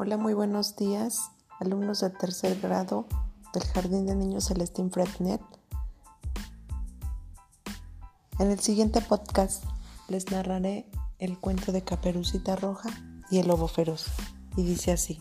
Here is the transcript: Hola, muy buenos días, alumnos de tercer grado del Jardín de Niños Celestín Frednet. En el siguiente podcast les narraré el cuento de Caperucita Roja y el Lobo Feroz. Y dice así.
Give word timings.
Hola, 0.00 0.16
muy 0.16 0.32
buenos 0.32 0.76
días, 0.76 1.32
alumnos 1.58 2.02
de 2.02 2.10
tercer 2.10 2.60
grado 2.60 3.08
del 3.52 3.64
Jardín 3.64 4.06
de 4.06 4.14
Niños 4.14 4.46
Celestín 4.46 4.92
Frednet. 4.92 5.40
En 8.38 8.52
el 8.52 8.60
siguiente 8.60 9.00
podcast 9.00 9.64
les 10.06 10.30
narraré 10.30 10.88
el 11.18 11.36
cuento 11.36 11.72
de 11.72 11.82
Caperucita 11.82 12.54
Roja 12.54 12.90
y 13.28 13.38
el 13.40 13.48
Lobo 13.48 13.66
Feroz. 13.66 14.06
Y 14.56 14.62
dice 14.62 14.92
así. 14.92 15.20